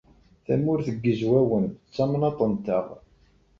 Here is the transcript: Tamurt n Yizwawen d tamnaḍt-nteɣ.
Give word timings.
Tamurt 0.45 0.87
n 0.95 0.97
Yizwawen 1.03 1.65
d 1.85 1.89
tamnaḍt-nteɣ. 1.95 2.85